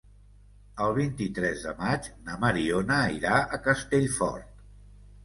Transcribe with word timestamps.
El 0.85 0.93
vint-i-tres 0.99 1.65
de 1.65 1.73
maig 1.81 2.07
na 2.29 2.37
Mariona 2.45 2.97
irà 3.19 3.35
a 3.59 3.61
Castellfort. 3.69 4.65